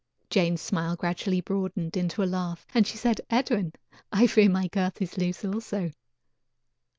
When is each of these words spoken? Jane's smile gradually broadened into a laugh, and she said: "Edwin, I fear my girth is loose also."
Jane's 0.31 0.61
smile 0.61 0.95
gradually 0.95 1.41
broadened 1.41 1.95
into 1.95 2.23
a 2.23 2.25
laugh, 2.25 2.65
and 2.73 2.87
she 2.87 2.97
said: 2.97 3.21
"Edwin, 3.29 3.73
I 4.11 4.25
fear 4.25 4.49
my 4.49 4.67
girth 4.67 4.99
is 4.99 5.15
loose 5.15 5.45
also." 5.45 5.91